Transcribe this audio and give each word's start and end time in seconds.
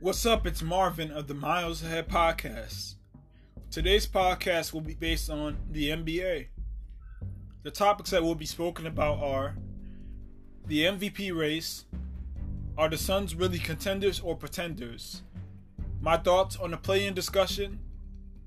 What's 0.00 0.24
up? 0.26 0.46
It's 0.46 0.62
Marvin 0.62 1.10
of 1.10 1.26
the 1.26 1.34
Miles 1.34 1.82
Ahead 1.82 2.08
Podcast. 2.08 2.94
Today's 3.68 4.06
podcast 4.06 4.72
will 4.72 4.80
be 4.80 4.94
based 4.94 5.28
on 5.28 5.58
the 5.72 5.88
NBA. 5.88 6.46
The 7.64 7.70
topics 7.72 8.10
that 8.10 8.22
will 8.22 8.36
be 8.36 8.46
spoken 8.46 8.86
about 8.86 9.18
are 9.18 9.56
the 10.66 10.84
MVP 10.84 11.36
race, 11.36 11.86
are 12.76 12.88
the 12.88 12.96
Suns 12.96 13.34
really 13.34 13.58
contenders 13.58 14.20
or 14.20 14.36
pretenders? 14.36 15.22
My 16.00 16.16
thoughts 16.16 16.54
on 16.54 16.70
the 16.70 16.76
play 16.76 17.04
in 17.04 17.12
discussion. 17.12 17.80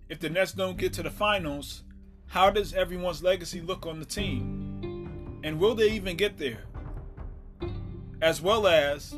If 0.08 0.22
the 0.22 0.30
Nets 0.30 0.54
don't 0.54 0.78
get 0.78 0.94
to 0.94 1.04
the 1.04 1.12
finals, 1.12 1.84
how 2.28 2.50
does 2.50 2.74
everyone's 2.74 3.24
legacy 3.24 3.60
look 3.60 3.86
on 3.86 4.00
the 4.00 4.06
team? 4.06 5.42
And 5.44 5.60
will 5.60 5.76
they 5.76 5.92
even 5.92 6.16
get 6.16 6.38
there? 6.38 6.64
As 8.22 8.42
well 8.42 8.68
as, 8.68 9.14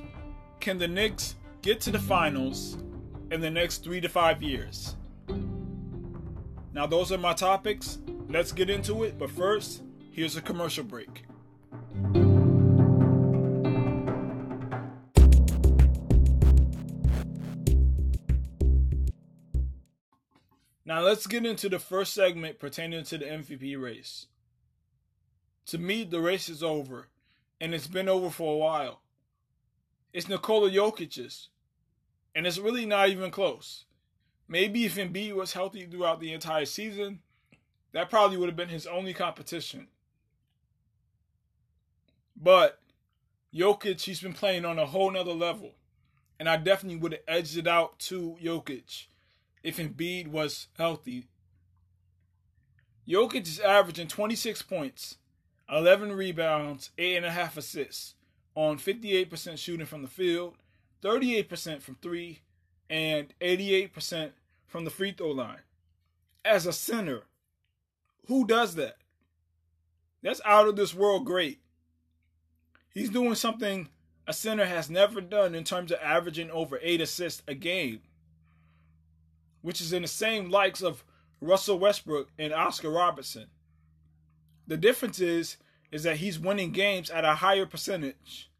can 0.59 0.79
the 0.79 0.87
Knicks 0.87 1.35
get 1.63 1.79
to 1.79 1.91
the 1.91 1.99
finals 1.99 2.77
in 3.31 3.39
the 3.39 3.49
next 3.49 3.85
three 3.85 4.01
to 4.01 4.09
five 4.09 4.43
years? 4.43 4.97
Now, 6.73 6.85
those 6.85 7.11
are 7.11 7.17
my 7.17 7.33
topics. 7.33 7.99
Let's 8.27 8.51
get 8.51 8.69
into 8.69 9.03
it, 9.03 9.17
but 9.17 9.31
first, 9.31 9.81
here's 10.11 10.35
a 10.35 10.41
commercial 10.41 10.83
break. 10.83 11.25
Now 20.85 20.99
let's 20.99 21.27
get 21.27 21.45
into 21.45 21.69
the 21.69 21.79
first 21.79 22.13
segment 22.13 22.59
pertaining 22.59 23.05
to 23.05 23.17
the 23.17 23.25
MVP 23.25 23.81
race. 23.81 24.27
To 25.67 25.77
me, 25.77 26.03
the 26.03 26.19
race 26.19 26.49
is 26.49 26.61
over, 26.61 27.07
and 27.61 27.73
it's 27.73 27.87
been 27.87 28.09
over 28.09 28.29
for 28.29 28.53
a 28.53 28.57
while. 28.57 28.99
It's 30.11 30.27
Nikola 30.27 30.69
Jokic's, 30.69 31.49
and 32.35 32.47
it's 32.47 32.57
really 32.57 32.85
not 32.85 33.09
even 33.09 33.31
close. 33.31 33.85
Maybe 34.47 34.85
if 34.85 34.95
Embiid 34.95 35.33
was 35.33 35.53
healthy 35.53 35.85
throughout 35.85 36.19
the 36.19 36.33
entire 36.33 36.65
season, 36.65 37.19
that 37.91 38.09
probably 38.09 38.37
would 38.37 38.49
have 38.49 38.55
been 38.55 38.69
his 38.69 38.87
only 38.87 39.13
competition. 39.13 39.87
But 42.35 42.79
Jokic, 43.53 44.01
he's 44.01 44.21
been 44.21 44.33
playing 44.33 44.65
on 44.65 44.79
a 44.79 44.85
whole 44.85 45.11
nother 45.11 45.33
level. 45.33 45.75
And 46.39 46.49
I 46.49 46.57
definitely 46.57 46.97
would 46.97 47.13
have 47.13 47.21
edged 47.27 47.57
it 47.57 47.67
out 47.67 47.99
to 47.99 48.37
Jokic 48.43 49.05
if 49.61 49.77
Embiid 49.77 50.27
was 50.27 50.67
healthy. 50.77 51.27
Jokic 53.07 53.47
is 53.47 53.59
averaging 53.59 54.07
26 54.07 54.61
points, 54.63 55.17
11 55.69 56.11
rebounds, 56.11 56.89
8.5 56.97 57.57
assists 57.57 58.15
on 58.55 58.77
58% 58.77 59.57
shooting 59.57 59.85
from 59.85 60.01
the 60.01 60.07
field, 60.07 60.55
38% 61.03 61.81
from 61.81 61.95
three, 62.01 62.41
and 62.89 63.33
88% 63.41 64.31
from 64.65 64.85
the 64.85 64.91
free 64.91 65.11
throw 65.11 65.31
line. 65.31 65.59
As 66.45 66.65
a 66.65 66.73
center, 66.73 67.23
who 68.27 68.45
does 68.45 68.75
that? 68.75 68.97
That's 70.21 70.41
out 70.45 70.67
of 70.67 70.75
this 70.75 70.93
world 70.93 71.25
great. 71.25 71.59
He's 72.93 73.09
doing 73.09 73.35
something 73.35 73.89
a 74.27 74.33
center 74.33 74.65
has 74.65 74.89
never 74.89 75.19
done 75.19 75.53
in 75.53 75.63
terms 75.63 75.91
of 75.91 75.99
averaging 76.01 76.49
over 76.49 76.79
eight 76.81 77.01
assists 77.01 77.43
a 77.47 77.53
game 77.53 78.01
which 79.63 79.81
is 79.81 79.93
in 79.93 80.03
the 80.03 80.07
same 80.07 80.51
likes 80.51 80.81
of 80.81 81.03
Russell 81.41 81.79
Westbrook 81.79 82.29
and 82.37 82.53
Oscar 82.53 82.91
Robertson. 82.91 83.47
The 84.67 84.77
difference 84.77 85.19
is 85.19 85.57
is 85.91 86.03
that 86.03 86.17
he's 86.17 86.39
winning 86.39 86.71
games 86.71 87.09
at 87.09 87.25
a 87.25 87.35
higher 87.35 87.65
percentage. 87.65 88.51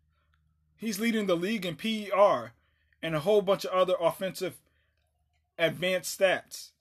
He's 0.84 1.00
leading 1.00 1.28
the 1.28 1.38
league 1.38 1.66
in 1.66 1.78
PER 1.78 2.52
and 3.02 3.16
a 3.16 3.22
whole 3.22 3.42
bunch 3.42 3.64
of 3.64 3.72
other 3.72 3.96
offensive 4.02 4.58
advanced 5.58 6.20
stats. 6.20 6.72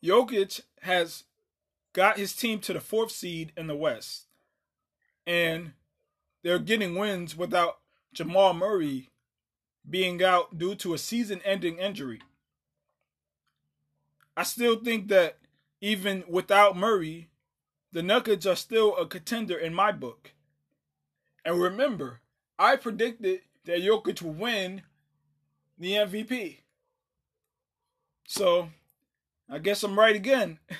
Jokic 0.00 0.60
has 0.82 1.24
got 1.92 2.16
his 2.16 2.34
team 2.34 2.60
to 2.60 2.72
the 2.72 2.80
fourth 2.80 3.10
seed 3.10 3.50
in 3.56 3.66
the 3.66 3.74
West. 3.74 4.26
And 5.26 5.72
they're 6.44 6.60
getting 6.60 6.94
wins 6.94 7.36
without 7.36 7.78
Jamal 8.12 8.54
Murray 8.54 9.10
being 9.88 10.22
out 10.22 10.56
due 10.56 10.76
to 10.76 10.94
a 10.94 10.98
season 10.98 11.40
ending 11.44 11.78
injury. 11.78 12.20
I 14.36 14.44
still 14.44 14.76
think 14.76 15.08
that 15.08 15.38
even 15.80 16.22
without 16.28 16.76
Murray, 16.76 17.28
the 17.90 18.04
Nuggets 18.04 18.46
are 18.46 18.54
still 18.54 18.96
a 18.96 19.04
contender 19.04 19.58
in 19.58 19.74
my 19.74 19.90
book. 19.90 20.30
And 21.48 21.62
remember, 21.62 22.20
I 22.58 22.76
predicted 22.76 23.40
that 23.64 23.80
Jokic 23.80 24.20
would 24.20 24.38
win 24.38 24.82
the 25.78 25.92
MVP. 25.92 26.58
So, 28.26 28.68
I 29.48 29.58
guess 29.58 29.82
I'm 29.82 29.98
right 29.98 30.14
again. 30.14 30.58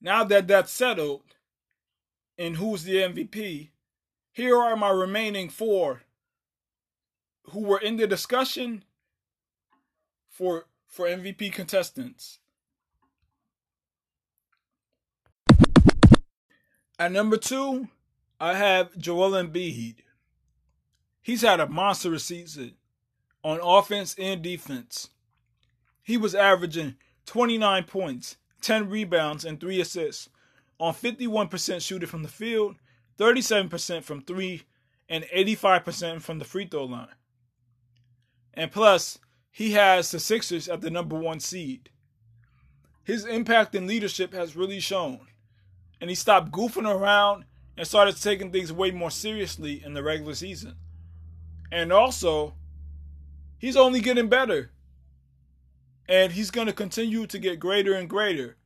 now 0.00 0.24
that 0.24 0.48
that's 0.48 0.72
settled, 0.72 1.22
and 2.36 2.56
who's 2.56 2.82
the 2.82 2.96
MVP, 2.96 3.68
here 4.32 4.56
are 4.56 4.74
my 4.74 4.90
remaining 4.90 5.48
four 5.48 6.02
who 7.50 7.60
were 7.60 7.78
in 7.78 7.98
the 7.98 8.08
discussion 8.08 8.82
for 10.28 10.66
for 10.88 11.06
MVP 11.06 11.52
contestants. 11.52 12.40
At 17.02 17.10
number 17.10 17.36
two, 17.36 17.88
I 18.38 18.54
have 18.54 18.96
Joel 18.96 19.32
Embiid. 19.32 19.96
He's 21.20 21.42
had 21.42 21.58
a 21.58 21.68
monstrous 21.68 22.24
season 22.24 22.76
on 23.42 23.58
offense 23.60 24.14
and 24.20 24.40
defense. 24.40 25.08
He 26.04 26.16
was 26.16 26.32
averaging 26.32 26.94
29 27.26 27.82
points, 27.86 28.36
10 28.60 28.88
rebounds, 28.88 29.44
and 29.44 29.58
3 29.58 29.80
assists 29.80 30.28
on 30.78 30.94
51% 30.94 31.82
shooting 31.82 32.08
from 32.08 32.22
the 32.22 32.28
field 32.28 32.76
37% 33.18 34.04
from 34.04 34.22
three, 34.22 34.62
and 35.08 35.24
85% 35.24 36.22
from 36.22 36.38
the 36.38 36.44
free 36.44 36.66
throw 36.66 36.84
line. 36.84 37.08
And 38.54 38.70
plus, 38.70 39.18
he 39.50 39.72
has 39.72 40.12
the 40.12 40.20
Sixers 40.20 40.68
at 40.68 40.82
the 40.82 40.90
number 40.90 41.18
one 41.18 41.40
seed. 41.40 41.90
His 43.02 43.24
impact 43.24 43.74
and 43.74 43.88
leadership 43.88 44.32
has 44.34 44.54
really 44.54 44.78
shown, 44.78 45.26
and 46.02 46.10
he 46.10 46.14
stopped 46.14 46.52
goofing 46.52 46.86
around 46.86 47.44
and 47.78 47.86
started 47.86 48.20
taking 48.20 48.52
things 48.52 48.70
way 48.70 48.90
more 48.90 49.10
seriously 49.10 49.82
in 49.82 49.94
the 49.94 50.02
regular 50.02 50.34
season. 50.34 50.74
And 51.70 51.90
also, 51.90 52.52
he's 53.56 53.78
only 53.78 54.02
getting 54.02 54.28
better. 54.28 54.72
And 56.06 56.32
he's 56.32 56.50
going 56.50 56.66
to 56.66 56.74
continue 56.74 57.26
to 57.26 57.38
get 57.38 57.58
greater 57.58 57.94
and 57.94 58.10
greater 58.10 58.58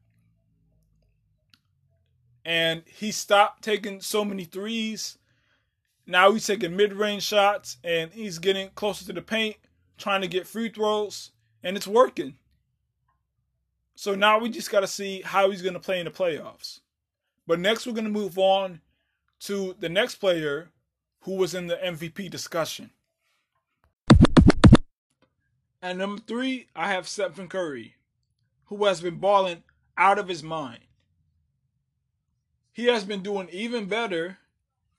and 2.46 2.84
he 2.86 3.10
stopped 3.10 3.64
taking 3.64 4.00
so 4.00 4.24
many 4.24 4.44
threes. 4.44 5.18
Now 6.06 6.30
he's 6.30 6.46
taking 6.46 6.76
mid 6.76 6.92
range 6.92 7.24
shots 7.24 7.76
and 7.82 8.12
he's 8.12 8.38
getting 8.38 8.70
closer 8.76 9.04
to 9.06 9.12
the 9.12 9.20
paint, 9.20 9.56
trying 9.98 10.20
to 10.20 10.28
get 10.28 10.46
free 10.46 10.68
throws, 10.68 11.32
and 11.64 11.76
it's 11.76 11.88
working. 11.88 12.36
So 13.96 14.14
now 14.14 14.38
we 14.38 14.48
just 14.48 14.70
got 14.70 14.80
to 14.80 14.86
see 14.86 15.22
how 15.22 15.50
he's 15.50 15.60
going 15.60 15.74
to 15.74 15.80
play 15.80 15.98
in 15.98 16.04
the 16.04 16.12
playoffs. 16.12 16.80
But 17.46 17.60
next, 17.60 17.86
we're 17.86 17.92
going 17.92 18.04
to 18.04 18.10
move 18.10 18.38
on 18.38 18.80
to 19.40 19.76
the 19.78 19.88
next 19.88 20.16
player 20.16 20.70
who 21.20 21.36
was 21.36 21.54
in 21.54 21.66
the 21.66 21.76
MVP 21.76 22.30
discussion. 22.30 22.90
At 25.82 25.96
number 25.96 26.22
three, 26.26 26.68
I 26.74 26.88
have 26.88 27.06
Stephen 27.06 27.48
Curry, 27.48 27.94
who 28.64 28.84
has 28.86 29.00
been 29.00 29.16
balling 29.16 29.62
out 29.96 30.18
of 30.18 30.28
his 30.28 30.42
mind 30.42 30.80
he 32.76 32.84
has 32.84 33.04
been 33.04 33.22
doing 33.22 33.48
even 33.52 33.86
better 33.86 34.36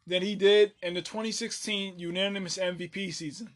than 0.08 0.24
he 0.24 0.34
did 0.34 0.74
in 0.82 0.96
the 0.96 1.02
2016 1.04 2.00
unanimous 2.00 2.58
MVP 2.58 3.14
season. 3.14 3.50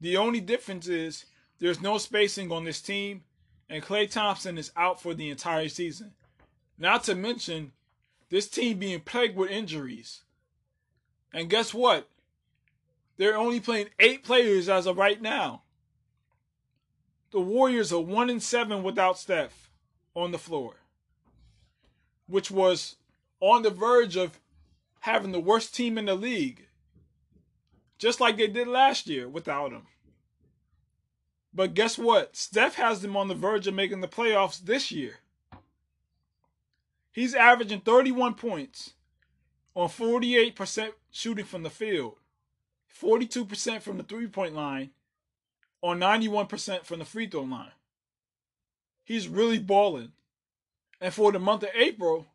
The 0.00 0.16
only 0.16 0.40
difference 0.40 0.88
is 0.88 1.24
there's 1.60 1.80
no 1.80 1.98
spacing 1.98 2.50
on 2.50 2.64
this 2.64 2.82
team, 2.82 3.22
and 3.70 3.84
Klay 3.84 4.10
Thompson 4.10 4.58
is 4.58 4.72
out 4.76 5.00
for 5.00 5.14
the 5.14 5.30
entire 5.30 5.68
season. 5.68 6.10
Not 6.78 7.04
to 7.04 7.14
mention 7.14 7.72
this 8.30 8.48
team 8.48 8.78
being 8.78 9.00
plagued 9.00 9.36
with 9.36 9.50
injuries. 9.50 10.22
And 11.32 11.50
guess 11.50 11.72
what? 11.72 12.08
They're 13.16 13.36
only 13.36 13.60
playing 13.60 13.90
eight 14.00 14.24
players 14.24 14.68
as 14.68 14.86
of 14.86 14.96
right 14.96 15.20
now. 15.20 15.62
The 17.30 17.40
Warriors 17.40 17.92
are 17.92 18.00
one 18.00 18.30
and 18.30 18.42
seven 18.42 18.82
without 18.82 19.18
Steph 19.18 19.70
on 20.14 20.30
the 20.30 20.38
floor, 20.38 20.74
which 22.26 22.50
was 22.50 22.96
on 23.40 23.62
the 23.62 23.70
verge 23.70 24.16
of 24.16 24.38
having 25.00 25.32
the 25.32 25.40
worst 25.40 25.74
team 25.74 25.98
in 25.98 26.06
the 26.06 26.14
league, 26.14 26.66
just 27.98 28.20
like 28.20 28.36
they 28.36 28.46
did 28.46 28.68
last 28.68 29.06
year 29.06 29.28
without 29.28 29.72
him. 29.72 29.86
But 31.52 31.74
guess 31.74 31.98
what? 31.98 32.36
Steph 32.36 32.74
has 32.76 33.02
them 33.02 33.16
on 33.16 33.28
the 33.28 33.34
verge 33.34 33.66
of 33.66 33.74
making 33.74 34.00
the 34.00 34.08
playoffs 34.08 34.60
this 34.60 34.90
year. 34.90 35.16
He's 37.14 37.34
averaging 37.34 37.80
31 37.80 38.34
points 38.34 38.92
on 39.74 39.88
48% 39.88 40.90
shooting 41.10 41.46
from 41.46 41.62
the 41.62 41.70
field 41.70 42.16
42% 43.00 43.82
from 43.82 43.96
the 43.96 44.02
three 44.02 44.28
point 44.28 44.54
line, 44.54 44.90
on 45.82 46.00
91% 46.00 46.84
from 46.84 46.98
the 46.98 47.04
free 47.04 47.26
throw 47.26 47.42
line. 47.42 47.72
He's 49.04 49.28
really 49.28 49.58
balling. 49.58 50.12
And 51.00 51.12
for 51.12 51.32
the 51.32 51.38
month 51.38 51.64
of 51.64 51.70
April, 51.74 52.26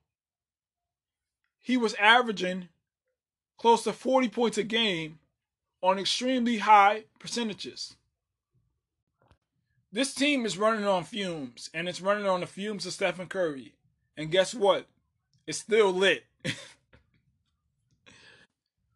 he 1.60 1.78
was 1.78 1.96
averaging 1.96 2.70
close 3.58 3.84
to 3.84 3.94
40 3.94 4.30
points 4.30 4.58
a 4.58 4.64
game 4.64 5.20
on 5.82 5.98
extremely 5.98 6.60
high 6.60 7.06
percentages. 7.18 7.96
This 9.92 10.14
team 10.14 10.46
is 10.46 10.58
running 10.58 10.86
on 10.86 11.04
fumes, 11.04 11.72
and 11.74 11.90
it's 11.90 12.02
running 12.02 12.28
on 12.28 12.42
the 12.42 12.48
fumes 12.48 12.86
of 12.86 12.94
Stephen 12.94 13.26
Curry. 13.26 13.74
And 14.20 14.30
guess 14.30 14.54
what? 14.54 14.86
It's 15.48 15.60
still 15.60 15.94
lit. 15.94 16.26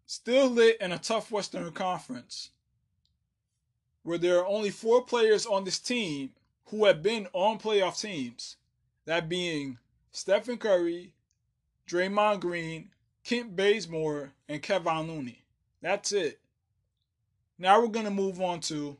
still 0.06 0.50
lit 0.50 0.81
in 0.81 0.92
a 0.92 0.98
tough 0.98 1.31
Western 1.31 1.72
Conference, 1.72 2.50
where 4.04 4.18
there 4.18 4.40
are 4.40 4.46
only 4.46 4.70
four 4.70 5.02
players 5.06 5.46
on 5.46 5.64
this 5.64 5.80
team 5.80 6.31
who 6.66 6.84
have 6.84 7.02
been 7.02 7.30
on 7.31 7.58
playoff 7.58 8.02
teams. 8.02 8.58
That 9.06 9.30
being 9.30 9.78
Stephen 10.12 10.58
Curry, 10.58 11.14
Draymond 11.88 12.42
Green, 12.42 12.90
Kent 13.24 13.56
Bazemore, 13.56 14.34
and 14.50 14.62
Kevin 14.62 15.08
Looney. 15.08 15.46
That's 15.81 16.12
it. 16.12 16.42
Now 17.58 17.80
we're 17.80 17.88
going 17.88 18.04
to 18.04 18.12
move 18.12 18.42
on 18.42 18.60
to 18.62 18.98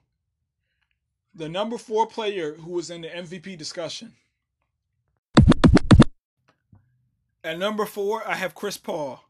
the 1.36 1.50
number 1.50 1.78
four 1.78 2.08
player 2.08 2.54
who 2.54 2.72
was 2.72 2.90
in 2.90 3.02
the 3.02 3.10
MVP 3.10 3.58
discussion. 3.58 4.14
At 7.44 7.60
number 7.60 7.86
four, 7.86 8.26
I 8.26 8.36
have 8.36 8.56
Chris 8.56 8.78
Paul, 8.78 9.26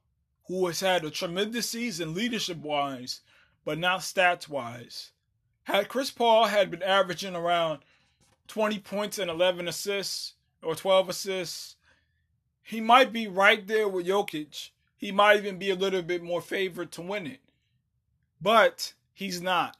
who 0.46 0.68
has 0.68 0.82
had 0.82 1.04
a 1.04 1.10
tremendous 1.10 1.70
season 1.70 2.14
leadership 2.14 2.58
wise, 2.58 3.22
but 3.66 3.80
not 3.80 4.02
stats 4.02 4.48
wise. 4.48 5.12
Had 5.64 5.90
Chris 5.90 6.12
Paul 6.12 6.46
had 6.46 6.70
been 6.70 6.84
averaging 6.84 7.36
around 7.36 7.80
20 8.48 8.78
points 8.80 9.18
and 9.18 9.32
11 9.32 9.68
assists 9.68 10.34
or 10.62 10.76
12 10.76 11.10
assists, 11.10 11.76
he 12.62 12.80
might 12.80 13.12
be 13.12 13.28
right 13.28 13.66
there 13.66 13.88
with 13.88 14.06
Jokic. 14.06 14.70
He 14.96 15.12
might 15.12 15.38
even 15.38 15.58
be 15.58 15.72
a 15.72 15.76
little 15.76 16.04
bit 16.04 16.22
more 16.22 16.42
favored 16.42 16.92
to 16.94 17.02
win 17.02 17.26
it. 17.26 17.42
But 18.40 18.94
he's 19.12 19.42
not. 19.42 19.76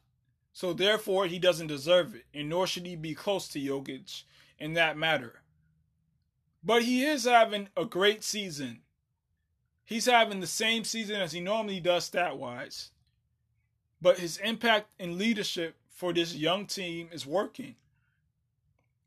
So 0.54 0.74
therefore, 0.74 1.28
he 1.28 1.38
doesn't 1.38 1.68
deserve 1.68 2.16
it, 2.16 2.26
and 2.34 2.50
nor 2.50 2.66
should 2.66 2.88
he 2.88 2.96
be 2.96 3.14
close 3.14 3.48
to 3.50 3.60
Jokic 3.60 4.24
in 4.58 4.74
that 4.74 4.98
matter. 4.98 5.43
But 6.64 6.84
he 6.84 7.04
is 7.04 7.26
having 7.26 7.68
a 7.76 7.86
great 7.86 8.24
season. 8.24 8.80
He's 9.84 10.06
having 10.06 10.40
the 10.40 10.48
same 10.48 10.86
season 10.86 11.18
as 11.18 11.34
he 11.34 11.42
normally 11.42 11.82
does 11.82 12.06
stat 12.06 12.38
wise. 12.38 12.92
But 14.02 14.20
his 14.20 14.38
impact 14.38 14.90
and 15.00 15.18
leadership 15.18 15.76
for 15.90 16.14
this 16.14 16.36
young 16.36 16.66
team 16.66 17.10
is 17.12 17.26
working. 17.26 17.76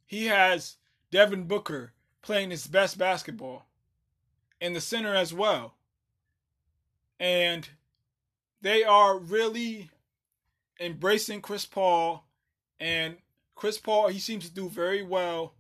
He 0.07 0.27
has 0.27 0.77
Devin 1.11 1.45
Booker 1.45 1.93
playing 2.23 2.51
his 2.51 2.67
best 2.67 2.99
basketball 2.99 3.67
in 4.61 4.73
the 4.73 4.81
center 4.81 5.15
as 5.15 5.33
well. 5.33 5.75
And 7.19 7.69
they 8.61 8.85
are 8.85 9.19
really 9.19 9.91
embracing 10.79 11.41
Chris 11.41 11.65
Paul. 11.65 12.25
And 12.79 13.17
Chris 13.55 13.79
Paul, 13.79 14.09
he 14.09 14.19
seems 14.19 14.47
to 14.47 14.55
do 14.55 14.69
very 14.69 15.03
well 15.03 15.55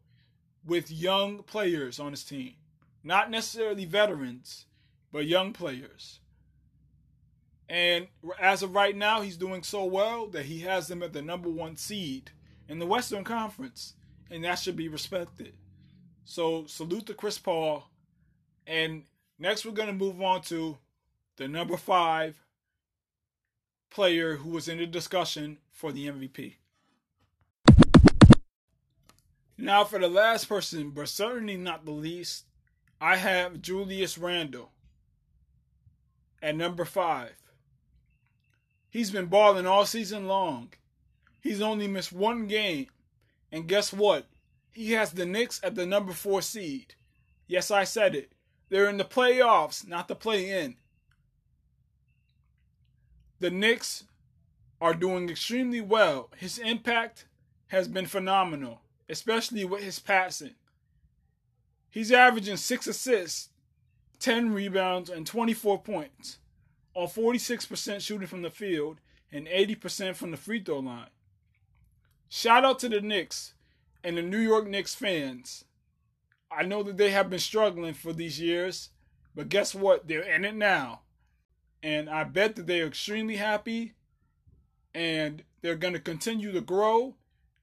with 0.66 0.90
young 0.90 1.42
players 1.42 2.00
on 2.00 2.10
his 2.10 2.24
team. 2.24 2.54
Not 3.04 3.30
necessarily 3.30 3.84
veterans, 3.84 4.66
but 5.12 5.26
young 5.26 5.52
players. 5.52 6.20
And 7.68 8.08
as 8.40 8.62
of 8.62 8.74
right 8.74 8.96
now, 8.96 9.20
he's 9.20 9.36
doing 9.36 9.62
so 9.62 9.84
well 9.84 10.26
that 10.28 10.46
he 10.46 10.60
has 10.60 10.88
them 10.88 11.02
at 11.02 11.12
the 11.12 11.22
number 11.22 11.48
one 11.48 11.76
seed 11.76 12.30
in 12.68 12.78
the 12.78 12.86
Western 12.86 13.24
Conference. 13.24 13.94
And 14.30 14.44
that 14.44 14.58
should 14.58 14.76
be 14.76 14.88
respected. 14.88 15.54
So 16.24 16.66
salute 16.66 17.06
to 17.06 17.14
Chris 17.14 17.38
Paul. 17.38 17.88
And 18.66 19.04
next 19.38 19.64
we're 19.64 19.72
going 19.72 19.88
to 19.88 19.94
move 19.94 20.20
on 20.20 20.42
to 20.42 20.78
the 21.36 21.46
number 21.46 21.76
five 21.76 22.42
player 23.90 24.36
who 24.36 24.50
was 24.50 24.69
in 24.69 24.78
the 24.78 24.86
discussion 24.86 25.58
for 25.70 25.92
the 25.92 26.08
MVP. 26.08 26.54
Now, 29.66 29.82
for 29.82 29.98
the 29.98 30.06
last 30.06 30.48
person, 30.48 30.90
but 30.90 31.08
certainly 31.08 31.56
not 31.56 31.84
the 31.84 31.90
least, 31.90 32.44
I 33.00 33.16
have 33.16 33.60
Julius 33.60 34.16
Randle 34.16 34.70
at 36.40 36.54
number 36.54 36.84
five. 36.84 37.32
He's 38.88 39.10
been 39.10 39.26
balling 39.26 39.66
all 39.66 39.84
season 39.84 40.28
long. 40.28 40.68
He's 41.40 41.60
only 41.60 41.88
missed 41.88 42.12
one 42.12 42.46
game. 42.46 42.86
And 43.50 43.66
guess 43.66 43.92
what? 43.92 44.28
He 44.70 44.92
has 44.92 45.10
the 45.10 45.26
Knicks 45.26 45.60
at 45.64 45.74
the 45.74 45.84
number 45.84 46.12
four 46.12 46.42
seed. 46.42 46.94
Yes, 47.48 47.72
I 47.72 47.82
said 47.82 48.14
it. 48.14 48.30
They're 48.69 48.88
in 48.88 48.98
the 48.98 49.04
playoffs, 49.04 49.84
not 49.84 50.06
the 50.06 50.14
play 50.14 50.48
in. 50.62 50.76
The 53.40 53.50
Knicks 53.50 54.04
are 54.80 54.94
doing 54.94 55.28
extremely 55.28 55.80
well. 55.80 56.30
His 56.36 56.56
impact 56.58 57.26
has 57.66 57.88
been 57.88 58.06
phenomenal, 58.06 58.82
especially 59.08 59.64
with 59.64 59.82
his 59.82 59.99
passing. 59.99 60.55
He's 61.88 62.12
averaging 62.12 62.56
six 62.56 62.87
assists, 62.87 63.50
10 64.19 64.53
rebounds, 64.53 65.08
and 65.11 65.26
24 65.26 65.82
points 65.82 66.38
on 66.94 67.06
46% 67.06 68.00
shooting 68.00 68.26
from 68.26 68.43
the 68.43 68.50
field 68.50 69.00
and 69.32 69.47
80% 69.47 70.14
from 70.17 70.31
the 70.31 70.37
free 70.37 70.61
throw 70.62 70.81
line. 70.81 71.08
Shout 72.29 72.64
out 72.64 72.79
to 72.81 72.88
the 72.88 73.00
Knicks 73.00 73.55
and 74.03 74.17
the 74.17 74.23
New 74.23 74.38
York 74.38 74.67
Knicks 74.67 74.94
fans. 74.94 75.64
I 76.50 76.62
know 76.62 76.82
that 76.82 76.97
they 76.97 77.11
have 77.11 77.31
been 77.31 77.38
struggling 77.38 77.94
for 77.94 78.12
these 78.12 78.41
years, 78.41 78.91
but 79.35 79.49
guess 79.49 79.75
what? 79.75 80.08
They're 80.08 80.23
in 80.23 80.44
it 80.44 80.55
now. 80.55 81.03
And 81.82 82.08
I 82.08 82.25
bet 82.25 82.56
that 82.56 82.67
they're 82.67 82.87
extremely 82.87 83.37
happy 83.37 83.94
and 84.94 85.43
they're 85.61 85.76
going 85.76 85.94
to 85.94 86.00
continue 86.00 86.53
to 86.53 86.61
grow. 86.61 87.14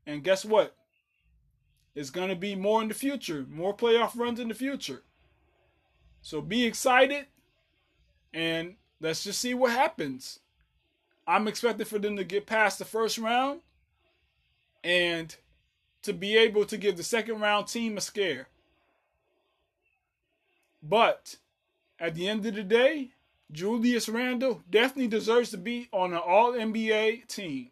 And 0.05 0.23
guess 0.23 0.45
what? 0.45 0.75
It's 1.95 2.09
going 2.09 2.29
to 2.29 2.35
be 2.35 2.55
more 2.55 2.81
in 2.81 2.87
the 2.87 2.93
future, 2.93 3.45
more 3.49 3.75
playoff 3.75 4.17
runs 4.17 4.39
in 4.39 4.47
the 4.47 4.55
future. 4.55 5.03
So 6.21 6.41
be 6.41 6.65
excited 6.65 7.27
and 8.33 8.75
let's 8.99 9.23
just 9.23 9.39
see 9.39 9.53
what 9.53 9.71
happens. 9.71 10.39
I'm 11.27 11.47
expecting 11.47 11.85
for 11.85 11.99
them 11.99 12.17
to 12.17 12.23
get 12.23 12.47
past 12.47 12.79
the 12.79 12.85
first 12.85 13.17
round 13.17 13.61
and 14.83 15.35
to 16.01 16.13
be 16.13 16.35
able 16.37 16.65
to 16.65 16.77
give 16.77 16.97
the 16.97 17.03
second 17.03 17.39
round 17.39 17.67
team 17.67 17.97
a 17.97 18.01
scare. 18.01 18.47
But 20.81 21.37
at 21.99 22.15
the 22.15 22.27
end 22.27 22.45
of 22.45 22.55
the 22.55 22.63
day, 22.63 23.11
Julius 23.51 24.09
Randle 24.09 24.63
definitely 24.69 25.07
deserves 25.07 25.51
to 25.51 25.57
be 25.57 25.87
on 25.93 26.11
an 26.11 26.19
All 26.19 26.53
NBA 26.53 27.27
team. 27.27 27.69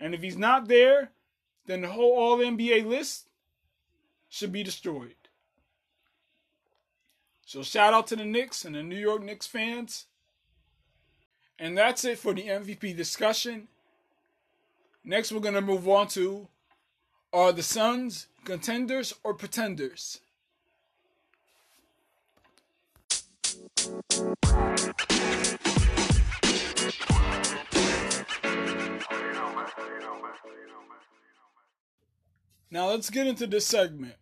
And 0.00 0.14
if 0.14 0.22
he's 0.22 0.38
not 0.38 0.68
there, 0.68 1.10
then 1.66 1.82
the 1.82 1.88
whole 1.88 2.16
All 2.16 2.38
NBA 2.38 2.86
list 2.86 3.28
should 4.32 4.50
be 4.50 4.62
destroyed. 4.62 5.14
So 7.44 7.62
shout 7.62 7.92
out 7.92 8.06
to 8.06 8.16
the 8.16 8.24
Knicks 8.24 8.64
and 8.64 8.74
the 8.74 8.82
New 8.82 8.96
York 8.96 9.22
Knicks 9.22 9.46
fans. 9.46 10.06
And 11.58 11.76
that's 11.76 12.02
it 12.06 12.18
for 12.18 12.32
the 12.32 12.44
MVP 12.44 12.96
discussion. 12.96 13.68
Next, 15.04 15.32
we're 15.32 15.40
going 15.40 15.52
to 15.52 15.60
move 15.60 15.86
on 15.86 16.08
to 16.08 16.48
are 17.30 17.52
the 17.52 17.62
Suns 17.62 18.26
contenders 18.46 19.12
or 19.22 19.34
pretenders? 19.34 20.20
Now 32.72 32.88
let's 32.88 33.10
get 33.10 33.26
into 33.26 33.46
this 33.46 33.66
segment. 33.66 34.14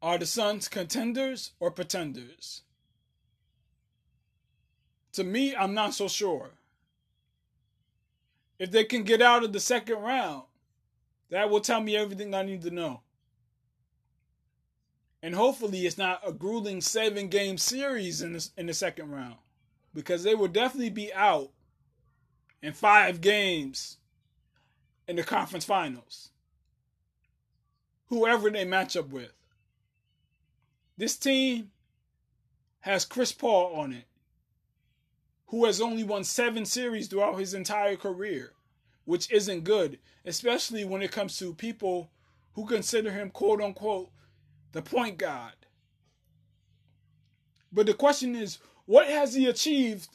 Are 0.00 0.18
the 0.18 0.26
Suns 0.26 0.68
contenders 0.68 1.52
or 1.58 1.70
pretenders? 1.70 2.62
To 5.12 5.24
me, 5.24 5.56
I'm 5.56 5.74
not 5.74 5.94
so 5.94 6.06
sure. 6.06 6.50
If 8.58 8.70
they 8.70 8.84
can 8.84 9.02
get 9.02 9.20
out 9.20 9.42
of 9.42 9.52
the 9.52 9.60
second 9.60 9.98
round, 9.98 10.44
that 11.30 11.50
will 11.50 11.60
tell 11.60 11.80
me 11.80 11.96
everything 11.96 12.34
I 12.34 12.42
need 12.42 12.62
to 12.62 12.70
know. 12.70 13.02
And 15.22 15.34
hopefully 15.34 15.84
it's 15.84 15.98
not 15.98 16.20
a 16.24 16.32
grueling 16.32 16.80
seven 16.80 17.28
game 17.28 17.58
series 17.58 18.22
in 18.22 18.34
the, 18.34 18.48
in 18.56 18.66
the 18.66 18.74
second 18.74 19.10
round. 19.10 19.36
Because 19.92 20.22
they 20.22 20.34
will 20.34 20.48
definitely 20.48 20.90
be 20.90 21.12
out 21.12 21.50
in 22.62 22.72
five 22.72 23.20
games 23.20 23.96
in 25.08 25.16
the 25.16 25.24
conference 25.24 25.64
finals. 25.64 26.30
Whoever 28.06 28.50
they 28.50 28.64
match 28.64 28.96
up 28.96 29.08
with. 29.08 29.32
This 30.98 31.16
team 31.16 31.70
has 32.80 33.04
Chris 33.04 33.30
Paul 33.30 33.76
on 33.76 33.92
it, 33.92 34.06
who 35.46 35.64
has 35.64 35.80
only 35.80 36.02
won 36.02 36.24
seven 36.24 36.64
series 36.64 37.06
throughout 37.06 37.38
his 37.38 37.54
entire 37.54 37.94
career, 37.94 38.52
which 39.04 39.30
isn't 39.30 39.62
good, 39.62 40.00
especially 40.24 40.84
when 40.84 41.00
it 41.00 41.12
comes 41.12 41.38
to 41.38 41.54
people 41.54 42.10
who 42.54 42.66
consider 42.66 43.12
him 43.12 43.30
quote 43.30 43.62
unquote 43.62 44.10
the 44.72 44.82
point 44.82 45.18
guard. 45.18 45.54
But 47.72 47.86
the 47.86 47.94
question 47.94 48.34
is, 48.34 48.58
what 48.84 49.06
has 49.06 49.34
he 49.34 49.46
achieved 49.46 50.08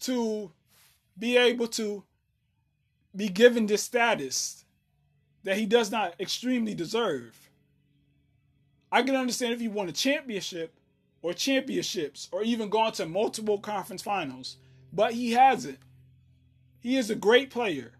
to 0.00 0.52
be 1.18 1.36
able 1.36 1.66
to 1.68 2.04
be 3.16 3.28
given 3.28 3.66
this 3.66 3.82
status 3.82 4.64
that 5.42 5.56
he 5.56 5.66
does 5.66 5.90
not 5.90 6.14
extremely 6.20 6.74
deserve? 6.74 7.50
I 8.94 9.02
can 9.02 9.16
understand 9.16 9.52
if 9.52 9.58
he 9.58 9.66
won 9.66 9.88
a 9.88 9.92
championship 9.92 10.72
or 11.20 11.32
championships 11.32 12.28
or 12.30 12.44
even 12.44 12.68
gone 12.68 12.92
to 12.92 13.06
multiple 13.06 13.58
conference 13.58 14.02
finals, 14.02 14.56
but 14.92 15.14
he 15.14 15.32
hasn't. 15.32 15.80
He 16.78 16.96
is 16.96 17.10
a 17.10 17.16
great 17.16 17.50
player, 17.50 17.94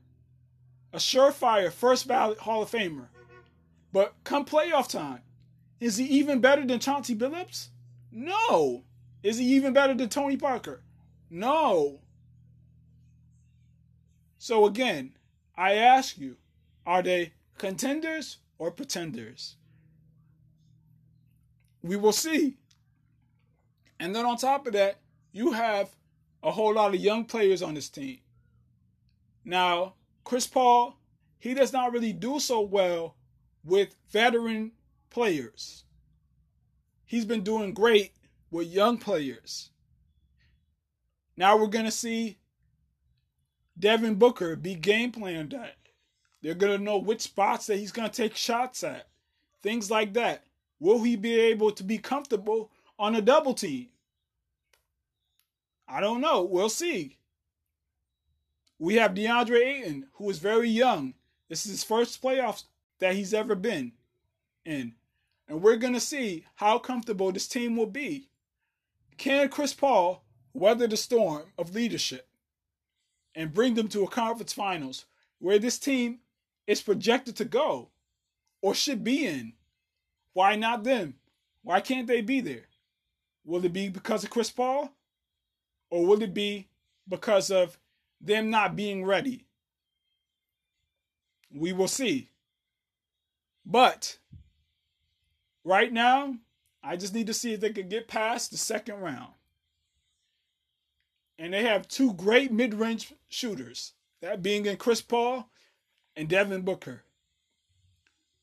a 0.93 0.99
surefire 0.99 1.73
first 1.73 2.07
ballot 2.07 2.39
Hall 2.39 2.63
of 2.63 2.71
Famer. 2.71 3.09
But 3.93 4.15
come 4.23 4.45
playoff 4.45 4.89
time, 4.89 5.23
is 5.81 5.97
he 5.97 6.05
even 6.05 6.41
better 6.41 6.65
than 6.65 6.79
Chauncey 6.79 7.17
Billups? 7.17 7.71
No. 8.13 8.85
Is 9.25 9.39
he 9.39 9.47
even 9.47 9.73
better 9.73 9.95
than 9.95 10.09
Tony 10.09 10.37
Parker? 10.37 10.81
No. 11.29 12.03
So 14.39 14.65
again, 14.65 15.17
I 15.57 15.75
ask 15.75 16.17
you, 16.19 16.37
are 16.87 17.03
they 17.03 17.33
contenders 17.59 18.37
or 18.59 18.71
pretenders? 18.71 19.57
We 21.85 21.97
will 21.97 22.13
see. 22.13 22.57
And 24.01 24.17
then 24.17 24.25
on 24.25 24.39
top 24.39 24.67
of 24.67 24.73
that, 24.73 25.01
you 25.33 25.53
have 25.53 25.95
a 26.43 26.51
whole 26.51 26.73
lot 26.75 26.95
of 26.95 27.01
young 27.01 27.27
players 27.27 27.61
on 27.61 27.75
this 27.75 27.91
team. 27.91 28.21
Now, 29.45 29.95
Chris 30.25 30.47
Paul, 30.47 30.99
he 31.39 31.53
does 31.53 31.75
not 31.75 31.93
really 31.93 32.15
do 32.15 32.41
so 32.41 32.63
well 32.63 33.17
with 33.63 33.97
veteran 34.11 34.73
players. 35.11 35.85
He's 37.05 37.27
been 37.27 37.43
doing 37.43 37.75
great 37.75 38.13
with 38.51 38.69
young 38.69 38.97
players. 38.97 39.69
Now 41.37 41.59
we're 41.59 41.67
going 41.67 41.85
to 41.85 41.91
see 41.91 42.39
Devin 43.79 44.15
Booker 44.15 44.57
be 44.57 44.75
game 44.75 45.13
planned 45.13 45.53
at. 45.53 45.77
They're 46.41 46.55
going 46.55 46.79
to 46.79 46.83
know 46.83 46.97
which 46.97 47.21
spots 47.21 47.67
that 47.67 47.77
he's 47.77 47.93
going 47.93 48.09
to 48.09 48.23
take 48.23 48.37
shots 48.37 48.83
at. 48.83 49.07
Things 49.63 49.91
like 49.91 50.15
that. 50.15 50.45
Will 50.85 51.03
he 51.03 51.17
be 51.17 51.41
able 51.41 51.71
to 51.71 51.83
be 51.83 51.97
comfortable 51.97 52.71
on 52.99 53.15
a 53.15 53.23
double 53.23 53.55
team? 53.55 53.89
I 55.89 56.03
don't 56.03 56.21
know. 56.21 56.43
We'll 56.43 56.69
see. 56.69 57.17
We 58.79 58.97
have 58.97 59.15
DeAndre 59.15 59.65
Ayton, 59.65 60.09
who 60.13 60.29
is 60.29 60.41
very 60.41 60.69
young. 60.69 61.15
This 61.49 61.65
is 61.65 61.71
his 61.71 61.85
first 61.85 62.23
playoffs 62.23 62.65
that 62.99 63.15
he's 63.15 63.33
ever 63.33 63.55
been 63.55 63.93
in. 64.67 64.93
And 65.49 65.63
we're 65.63 65.77
going 65.77 65.95
to 65.95 66.01
see 66.01 66.45
how 66.57 66.79
comfortable 66.79 67.33
this 67.33 67.49
team 67.49 67.79
will 67.79 67.87
be. 67.87 68.29
Can 69.17 69.49
Chris 69.49 69.73
Paul 69.73 70.23
weather 70.53 70.87
the 70.87 70.99
storm 70.99 71.45
of 71.57 71.75
leadership 71.75 72.29
and 73.35 73.55
bring 73.55 73.73
them 73.73 73.89
to 73.89 74.05
a 74.05 74.09
conference 74.09 74.53
finals 74.53 75.07
where 75.39 75.59
this 75.59 75.79
team 75.79 76.19
is 76.67 76.83
projected 76.83 77.37
to 77.37 77.47
go 77.47 77.89
or 78.61 78.75
should 78.75 79.03
be 79.03 79.27
in? 79.27 79.55
Why 80.35 80.57
not 80.57 80.85
them? 80.85 81.15
Why 81.63 81.81
can't 81.81 82.07
they 82.07 82.21
be 82.21 82.41
there? 82.41 82.67
Will 83.45 83.65
it 83.65 83.73
be 83.73 83.89
because 83.89 84.25
of 84.25 84.31
Chris 84.31 84.51
Paul? 84.51 84.91
Or 85.91 86.05
will 86.07 86.23
it 86.23 86.35
be 86.35 86.69
because 87.09 87.51
of 87.51 87.79
them 88.21 88.51
not 88.51 88.77
being 88.77 89.05
ready? 89.05 89.47
We 91.51 91.73
will 91.73 91.89
see. 91.89 92.31
But 93.65 94.19
right 95.63 95.93
now, 95.93 96.37
I 96.83 96.97
just 96.97 97.15
need 97.15 97.29
to 97.29 97.35
see 97.35 97.55
if 97.55 97.61
they 97.61 97.73
can 97.73 97.89
get 97.89 98.09
past 98.09 98.51
the 98.51 98.59
second 98.59 99.01
round. 99.01 99.33
And 101.39 101.53
they 101.53 101.63
have 101.63 101.89
two 101.89 102.13
great 102.13 102.53
mid 102.53 102.75
range 102.75 103.13
shooters, 103.29 103.93
that 104.21 104.43
being 104.43 104.67
in 104.67 104.77
Chris 104.77 105.01
Paul 105.01 105.49
and 106.17 106.29
Devin 106.29 106.63
Booker. 106.63 107.03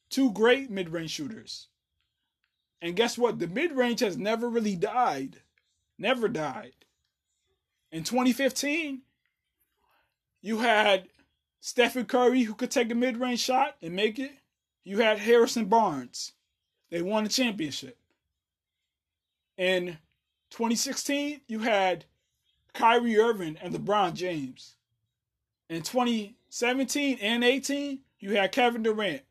Two 0.09 0.31
great 0.31 0.69
mid 0.69 0.89
range 0.89 1.11
shooters. 1.11 1.67
And 2.81 2.95
guess 2.95 3.17
what? 3.17 3.39
The 3.39 3.47
mid 3.47 3.71
range 3.73 3.99
has 3.99 4.17
never 4.17 4.49
really 4.49 4.75
died. 4.75 5.37
Never 5.97 6.27
died. 6.27 6.73
In 7.91 8.03
2015, 8.03 9.01
you 10.41 10.59
had 10.59 11.07
Stephen 11.59 12.05
Curry 12.05 12.43
who 12.43 12.55
could 12.55 12.71
take 12.71 12.91
a 12.91 12.95
mid 12.95 13.17
range 13.17 13.41
shot 13.41 13.75
and 13.81 13.95
make 13.95 14.17
it. 14.17 14.31
You 14.83 14.99
had 14.99 15.19
Harrison 15.19 15.65
Barnes. 15.65 16.33
They 16.89 17.01
won 17.01 17.25
a 17.25 17.29
championship. 17.29 17.97
In 19.57 19.99
2016, 20.49 21.41
you 21.47 21.59
had 21.59 22.05
Kyrie 22.73 23.17
Irving 23.17 23.57
and 23.61 23.73
LeBron 23.73 24.13
James. 24.13 24.75
In 25.69 25.83
2017 25.83 27.19
and 27.21 27.43
18, 27.43 27.99
you 28.19 28.35
had 28.35 28.51
Kevin 28.51 28.83
Durant. 28.83 29.21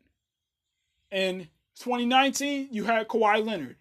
In 1.11 1.49
2019, 1.79 2.69
you 2.71 2.83
had 2.83 3.07
Kawhi 3.07 3.45
Leonard. 3.45 3.77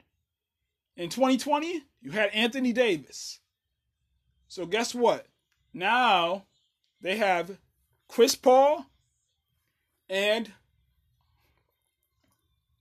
In 0.96 1.08
2020, 1.08 1.82
you 2.00 2.10
had 2.10 2.30
Anthony 2.30 2.72
Davis. 2.72 3.40
So 4.48 4.66
guess 4.66 4.94
what? 4.94 5.26
Now 5.72 6.44
they 7.00 7.16
have 7.16 7.58
Chris 8.08 8.34
Paul 8.34 8.86
and 10.08 10.52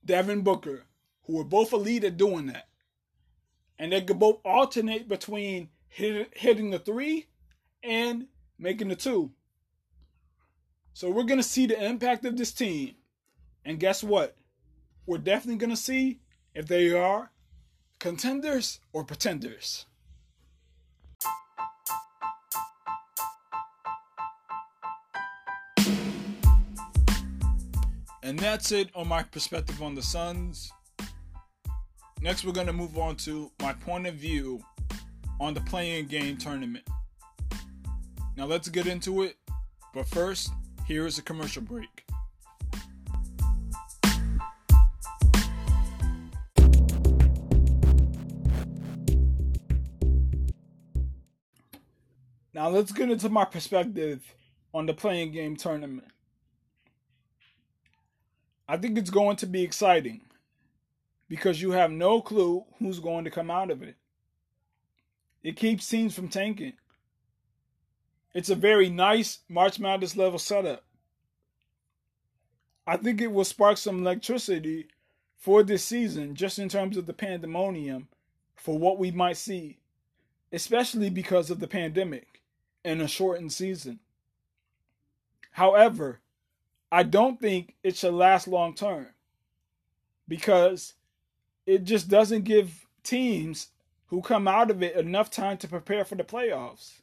Devin 0.04 0.42
Booker, 0.42 0.84
who 1.24 1.40
are 1.40 1.44
both 1.44 1.72
elite 1.72 2.04
at 2.04 2.16
doing 2.16 2.46
that. 2.46 2.68
And 3.78 3.92
they 3.92 4.02
could 4.02 4.18
both 4.18 4.40
alternate 4.44 5.08
between 5.08 5.68
hit, 5.88 6.36
hitting 6.36 6.70
the 6.70 6.78
three 6.78 7.28
and 7.82 8.26
making 8.58 8.88
the 8.88 8.96
two. 8.96 9.30
So 10.92 11.10
we're 11.10 11.22
going 11.22 11.38
to 11.38 11.44
see 11.44 11.66
the 11.66 11.82
impact 11.82 12.24
of 12.24 12.36
this 12.36 12.52
team. 12.52 12.96
And 13.64 13.78
guess 13.78 14.02
what? 14.02 14.36
We're 15.10 15.18
definitely 15.18 15.56
going 15.56 15.70
to 15.70 15.76
see 15.76 16.20
if 16.54 16.68
they 16.68 16.92
are 16.92 17.32
contenders 17.98 18.78
or 18.92 19.02
pretenders. 19.02 19.86
And 28.22 28.38
that's 28.38 28.70
it 28.70 28.90
on 28.94 29.08
my 29.08 29.24
perspective 29.24 29.82
on 29.82 29.96
the 29.96 30.02
Suns. 30.02 30.70
Next, 32.22 32.44
we're 32.44 32.52
going 32.52 32.68
to 32.68 32.72
move 32.72 32.96
on 32.96 33.16
to 33.16 33.50
my 33.60 33.72
point 33.72 34.06
of 34.06 34.14
view 34.14 34.62
on 35.40 35.54
the 35.54 35.60
play-in 35.62 36.06
game 36.06 36.36
tournament. 36.36 36.86
Now, 38.36 38.46
let's 38.46 38.68
get 38.68 38.86
into 38.86 39.24
it. 39.24 39.34
But 39.92 40.06
first, 40.06 40.52
here 40.86 41.04
is 41.04 41.18
a 41.18 41.22
commercial 41.22 41.62
break. 41.62 42.04
Now, 52.60 52.68
let's 52.68 52.92
get 52.92 53.10
into 53.10 53.30
my 53.30 53.46
perspective 53.46 54.34
on 54.74 54.84
the 54.84 54.92
play-in 54.92 55.32
game 55.32 55.56
tournament. 55.56 56.08
I 58.68 58.76
think 58.76 58.98
it's 58.98 59.08
going 59.08 59.36
to 59.36 59.46
be 59.46 59.62
exciting 59.62 60.20
because 61.26 61.62
you 61.62 61.70
have 61.70 61.90
no 61.90 62.20
clue 62.20 62.66
who's 62.78 63.00
going 63.00 63.24
to 63.24 63.30
come 63.30 63.50
out 63.50 63.70
of 63.70 63.82
it. 63.82 63.96
It 65.42 65.56
keeps 65.56 65.88
teams 65.88 66.14
from 66.14 66.28
tanking. 66.28 66.74
It's 68.34 68.50
a 68.50 68.54
very 68.54 68.90
nice 68.90 69.38
March 69.48 69.80
Madness 69.80 70.14
level 70.14 70.38
setup. 70.38 70.84
I 72.86 72.98
think 72.98 73.22
it 73.22 73.32
will 73.32 73.46
spark 73.46 73.78
some 73.78 74.00
electricity 74.00 74.88
for 75.38 75.62
this 75.62 75.82
season 75.82 76.34
just 76.34 76.58
in 76.58 76.68
terms 76.68 76.98
of 76.98 77.06
the 77.06 77.14
pandemonium 77.14 78.08
for 78.54 78.78
what 78.78 78.98
we 78.98 79.10
might 79.10 79.38
see, 79.38 79.78
especially 80.52 81.08
because 81.08 81.48
of 81.48 81.58
the 81.58 81.66
pandemic 81.66 82.29
and 82.84 83.00
a 83.02 83.08
shortened 83.08 83.52
season. 83.52 84.00
However, 85.52 86.20
I 86.92 87.02
don't 87.02 87.40
think 87.40 87.76
it 87.82 87.96
should 87.96 88.14
last 88.14 88.48
long 88.48 88.74
term 88.74 89.08
because 90.26 90.94
it 91.66 91.84
just 91.84 92.08
doesn't 92.08 92.44
give 92.44 92.86
teams 93.02 93.68
who 94.06 94.22
come 94.22 94.48
out 94.48 94.70
of 94.70 94.82
it 94.82 94.96
enough 94.96 95.30
time 95.30 95.56
to 95.58 95.68
prepare 95.68 96.04
for 96.04 96.16
the 96.16 96.24
playoffs 96.24 97.00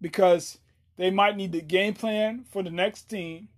because 0.00 0.58
they 0.96 1.10
might 1.10 1.36
need 1.36 1.52
the 1.52 1.60
game 1.60 1.94
plan 1.94 2.44
for 2.50 2.62
the 2.62 2.70
next 2.70 3.02
team 3.04 3.48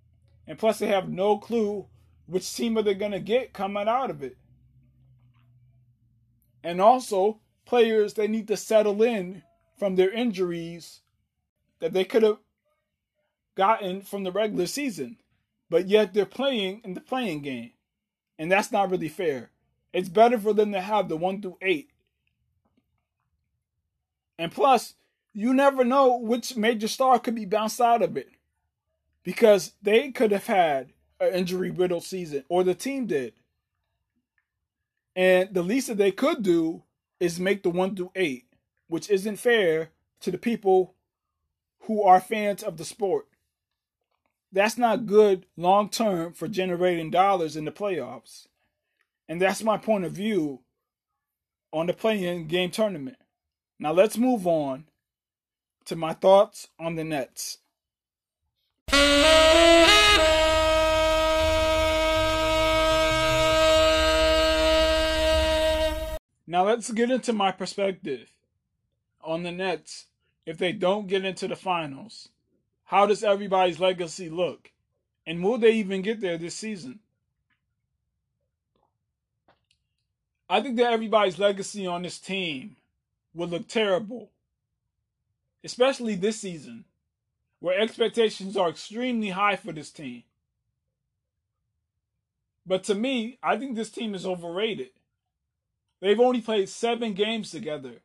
and 0.47 0.59
plus 0.59 0.79
they 0.79 0.89
have 0.89 1.09
no 1.09 1.39
clue 1.39 1.87
which 2.27 2.55
team 2.55 2.77
are 2.77 2.83
they 2.83 2.95
going 2.95 3.13
to 3.13 3.21
get 3.21 3.53
coming 3.53 3.89
out 3.89 4.11
of 4.11 4.23
it 4.23 4.37
and 6.65 6.81
also 6.81 7.39
players 7.65 8.15
they 8.15 8.27
need 8.27 8.49
to 8.49 8.57
settle 8.57 9.03
in 9.03 9.43
from 9.77 9.97
their 9.97 10.11
injuries 10.11 11.01
that 11.81 11.93
they 11.93 12.05
could 12.05 12.23
have 12.23 12.39
gotten 13.55 14.03
from 14.03 14.25
the 14.25 14.33
regular 14.33 14.67
season, 14.67 15.17
but 15.69 15.89
yet 15.89 16.15
they're 16.15 16.27
playing 16.27 16.81
in 16.85 16.95
the 16.95 17.01
play-in 17.01 17.43
game. 17.43 17.73
And 18.39 18.53
that's 18.53 18.73
not 18.73 18.91
really 18.91 19.09
fair. 19.09 19.51
It's 19.93 20.09
better 20.09 20.39
for 20.39 20.53
them 20.53 20.73
to 20.73 20.81
have 20.81 21.09
the 21.09 21.17
1 21.17 21.43
through 21.43 21.59
8. 21.63 21.91
And 24.39 24.53
plus, 24.53 24.95
you 25.33 25.55
never 25.55 25.85
know 25.85 26.19
which 26.19 26.57
major 26.57 26.89
star 26.89 27.19
could 27.19 27.35
be 27.35 27.47
bounced 27.47 27.81
out 27.81 28.03
of 28.03 28.17
it. 28.17 28.29
Because 29.23 29.73
they 29.83 30.13
could 30.13 30.33
have 30.33 30.47
had 30.47 30.93
an 31.19 31.33
injury 31.33 31.71
riddled 31.71 32.05
season, 32.05 32.45
or 32.49 32.63
the 32.63 32.75
team 32.75 33.07
did. 33.07 33.33
And 35.15 35.53
the 35.53 35.63
least 35.63 35.89
that 35.89 35.97
they 35.97 36.13
could 36.13 36.43
do 36.43 36.83
is 37.19 37.41
make 37.41 37.63
the 37.63 37.71
1 37.71 37.97
through 37.97 38.13
8, 38.15 38.45
which 38.89 39.11
isn't 39.11 39.37
fair 39.37 39.91
to 40.21 40.31
the 40.31 40.39
people 40.39 40.95
who 41.81 42.03
are 42.03 42.21
fans 42.21 42.63
of 42.63 42.77
the 42.77 42.85
sport. 42.85 43.27
That's 44.53 44.79
not 44.79 45.07
good 45.07 45.47
long 45.57 45.89
term 45.89 46.33
for 46.33 46.49
generating 46.49 47.11
dollars 47.11 47.57
in 47.57 47.65
the 47.65 47.73
playoffs. 47.73 48.47
And 49.29 49.41
that's 49.41 49.63
my 49.63 49.77
point 49.77 50.05
of 50.05 50.13
view 50.13 50.61
on 51.73 51.87
the 51.87 51.93
play-in 51.93 52.47
game 52.47 52.71
tournament. 52.71 53.19
Now 53.79 53.93
let's 53.93 54.17
move 54.17 54.47
on 54.47 54.85
to 55.85 55.97
my 55.97 56.13
thoughts 56.15 56.69
on 56.79 56.95
the 56.95 57.05
Nets. 57.05 57.59
Now 66.49 66.65
let's 66.65 66.91
get 66.93 67.11
into 67.11 67.33
my 67.33 67.51
perspective 67.51 68.33
on 69.27 69.43
the 69.43 69.53
Nets 69.53 70.07
if 70.47 70.57
they 70.57 70.73
don't 70.73 71.09
get 71.09 71.25
into 71.25 71.49
the 71.49 71.57
finals. 71.57 72.29
How 72.85 73.07
does 73.07 73.25
everybody's 73.25 73.81
legacy 73.81 74.31
look? 74.31 74.71
And 75.27 75.43
will 75.43 75.59
they 75.59 75.73
even 75.73 76.03
get 76.03 76.21
there 76.21 76.39
this 76.39 76.55
season? 76.55 77.01
I 80.49 80.61
think 80.61 80.77
that 80.77 80.93
everybody's 80.93 81.41
legacy 81.41 81.87
on 81.87 82.03
this 82.03 82.21
team 82.21 82.77
would 83.35 83.51
look 83.51 83.67
terrible, 83.67 84.31
especially 85.65 86.15
this 86.15 86.41
season, 86.41 86.85
where 87.59 87.79
expectations 87.79 88.57
are 88.57 88.69
extremely 88.69 89.31
high 89.31 89.57
for 89.57 89.73
this 89.73 89.91
team. 89.91 90.23
But 92.65 92.85
to 92.85 92.95
me, 92.95 93.39
I 93.43 93.57
think 93.57 93.75
this 93.75 93.91
team 93.91 94.15
is 94.15 94.25
overrated. 94.25 94.91
They've 96.01 96.21
only 96.21 96.41
played 96.41 96.69
seven 96.69 97.15
games 97.15 97.51
together 97.51 98.03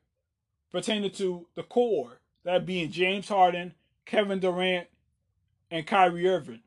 pertaining 0.71 1.11
to 1.11 1.47
the 1.55 1.63
core, 1.63 2.19
that 2.43 2.65
being 2.65 2.91
James 2.91 3.27
Harden, 3.27 3.73
Kevin 4.05 4.39
Durant, 4.39 4.87
and 5.69 5.87
Kyrie 5.87 6.27
Irving. 6.27 6.61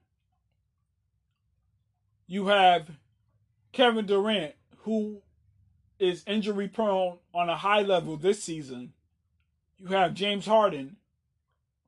You 2.26 2.46
have 2.46 2.90
Kevin 3.72 4.06
Durant, 4.06 4.54
who 4.78 5.22
is 5.98 6.24
injury 6.26 6.68
prone 6.68 7.18
on 7.34 7.48
a 7.48 7.56
high 7.56 7.82
level 7.82 8.16
this 8.16 8.42
season. 8.42 8.92
You 9.78 9.88
have 9.88 10.14
James 10.14 10.46
Harden, 10.46 10.96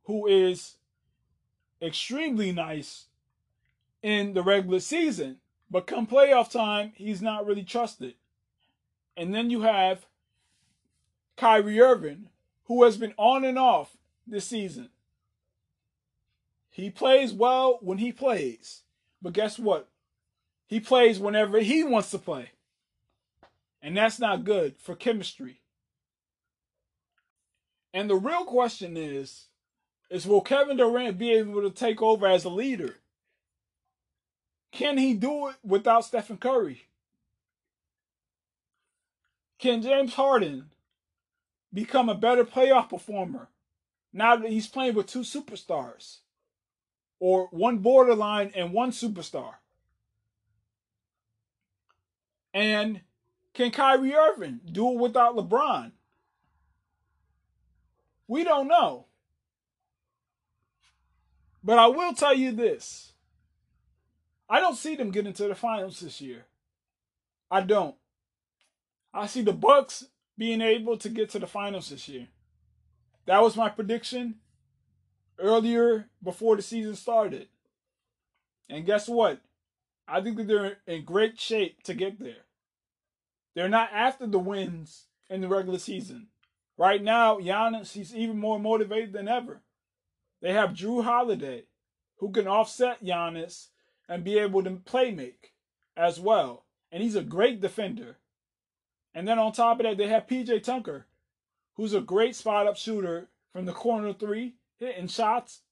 who 0.05 0.27
is 0.27 0.77
extremely 1.81 2.53
nice 2.53 3.07
in 4.03 4.35
the 4.35 4.43
regular 4.43 4.81
season, 4.81 5.39
but 5.71 5.87
come 5.87 6.07
playoff 6.07 6.51
time, 6.51 6.93
he's 6.95 7.23
not 7.23 7.47
really 7.47 7.65
trusted. 7.65 8.15
And 9.17 9.35
then 9.35 9.51
you 9.51 9.63
have 9.63 10.07
Kyrie 11.37 11.81
Irving, 11.81 12.29
who 12.65 12.85
has 12.85 12.97
been 12.97 13.15
on 13.17 13.45
and 13.45 13.59
off 13.59 13.97
this 14.27 14.47
season. 14.47 14.91
He 16.71 16.91
plays 16.91 17.33
well 17.33 17.79
when 17.81 17.99
he 17.99 18.13
plays. 18.13 18.83
But 19.23 19.33
guess 19.33 19.59
what? 19.59 19.89
He 20.67 20.81
plays 20.81 21.19
whenever 21.19 21.61
he 21.61 21.85
wants 21.85 22.11
to 22.11 22.19
play. 22.19 22.51
And 23.81 23.97
that's 23.97 24.19
not 24.19 24.45
good 24.45 24.77
for 24.79 24.95
chemistry. 24.95 25.61
And 27.95 28.11
the 28.11 28.17
real 28.17 28.45
question 28.45 28.97
is 28.97 29.47
is 30.11 30.27
will 30.27 30.41
Kevin 30.41 30.77
Durant 30.77 31.19
be 31.19 31.33
able 31.33 31.63
to 31.63 31.71
take 31.71 32.03
over 32.03 32.27
as 32.27 32.45
a 32.45 32.51
leader? 32.51 32.97
Can 34.71 34.99
he 34.99 35.15
do 35.15 35.49
it 35.49 35.57
without 35.65 36.05
Stephen 36.05 36.37
Curry? 36.37 36.83
Can 39.59 39.81
James 39.81 40.15
Harden 40.15 40.67
become 41.77 42.09
a 42.09 42.15
better 42.15 42.43
playoff 42.43 42.89
performer 42.89 43.49
now 44.11 44.35
that 44.35 44.51
he's 44.51 44.67
playing 44.67 44.95
with 44.95 45.07
two 45.07 45.21
superstars? 45.21 46.21
Or 47.21 47.49
one 47.51 47.79
borderline 47.79 48.51
and 48.55 48.73
one 48.73 48.93
superstar? 48.93 49.55
And 52.55 53.03
can 53.53 53.71
Kyrie 53.71 54.15
Irving 54.15 54.61
do 54.71 54.91
it 54.93 54.99
without 54.99 55.37
LeBron? 55.37 55.93
We 58.27 58.43
don't 58.43 58.69
know. 58.69 59.05
But 61.63 61.79
I 61.79 61.89
will 61.89 62.15
tell 62.15 62.35
you 62.35 62.53
this. 62.53 63.13
I 64.49 64.61
don't 64.61 64.77
see 64.77 64.97
them 64.97 65.11
getting 65.11 65.35
to 65.35 65.49
the 65.49 65.55
finals 65.55 66.01
this 66.01 66.23
year. 66.23 66.47
I 67.51 67.61
don't. 67.61 67.97
I 69.13 69.27
see 69.27 69.43
the 69.43 69.53
Bucks 69.53 70.07
being 70.39 70.61
able 70.61 70.97
to 70.99 71.09
get 71.09 71.31
to 71.31 71.39
the 71.39 71.47
finals 71.47 71.91
this 71.91 72.09
year. 72.09 72.29
That 73.27 73.43
was 73.43 73.57
my 73.57 73.69
prediction 73.69 74.37
earlier 75.39 76.09
before 76.23 76.57
the 76.57 76.63
season 76.63 76.95
started. 76.95 77.49
And 78.69 78.87
guess 78.87 79.09
what? 79.09 79.41
I 80.09 80.21
think 80.21 80.37
that 80.37 80.47
they're 80.47 80.79
in 80.87 81.05
great 81.05 81.41
shape 81.41 81.83
to 81.85 81.95
get 81.95 82.19
there. 82.21 82.45
They're 83.55 83.69
not 83.69 83.91
after 83.93 84.27
the 84.27 84.39
wins 84.39 85.07
in 85.29 85.41
the 85.41 85.49
regular 85.49 85.79
season. 85.79 86.29
Right 86.79 87.03
now, 87.03 87.39
Giannis, 87.39 87.93
he's 87.93 88.15
even 88.15 88.39
more 88.39 88.59
motivated 88.59 89.13
than 89.13 89.29
ever. 89.29 89.63
They 90.43 90.53
have 90.53 90.75
Jrue 90.75 91.05
Holiday, 91.05 91.65
who 92.19 92.31
can 92.31 92.47
offset 92.47 93.03
Giannis 93.03 93.69
and 94.09 94.23
be 94.23 94.39
able 94.39 94.63
to 94.63 94.71
play 94.71 95.11
make 95.11 95.53
as 95.97 96.21
well. 96.21 96.67
And 96.93 97.03
he's 97.03 97.17
a 97.17 97.23
great 97.23 97.61
defender. 97.61 98.19
And 99.17 99.27
then 99.27 99.39
on 99.39 99.53
top 99.53 99.81
of 99.81 99.85
that, 99.85 99.97
they 99.97 100.09
have 100.09 100.27
PJ 100.27 100.63
Tucker, 100.63 101.07
who's 101.77 101.95
a 101.95 102.03
great 102.03 102.37
spot 102.37 102.67
up 102.67 102.77
shooter 102.77 103.29
from 103.51 103.65
the 103.65 103.73
corner 103.73 104.13
three, 104.13 104.57
hitting 104.77 105.09
shots. 105.09 105.63